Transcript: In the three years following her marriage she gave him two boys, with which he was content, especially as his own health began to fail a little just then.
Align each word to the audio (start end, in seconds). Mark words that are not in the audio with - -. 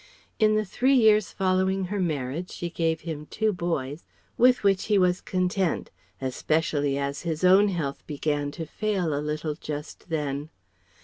In 0.39 0.55
the 0.55 0.65
three 0.65 0.95
years 0.95 1.29
following 1.31 1.83
her 1.83 1.99
marriage 1.99 2.49
she 2.49 2.71
gave 2.71 3.01
him 3.01 3.27
two 3.27 3.53
boys, 3.53 4.03
with 4.35 4.63
which 4.63 4.85
he 4.85 4.97
was 4.97 5.21
content, 5.21 5.91
especially 6.19 6.97
as 6.97 7.21
his 7.21 7.43
own 7.43 7.67
health 7.67 8.07
began 8.07 8.49
to 8.53 8.65
fail 8.65 9.13
a 9.13 9.21
little 9.21 9.53
just 9.53 10.09
then. 10.09 10.49